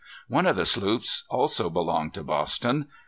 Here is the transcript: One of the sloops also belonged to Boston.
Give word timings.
One 0.27 0.47
of 0.47 0.55
the 0.55 0.65
sloops 0.65 1.25
also 1.29 1.69
belonged 1.69 2.15
to 2.15 2.23
Boston. 2.23 2.87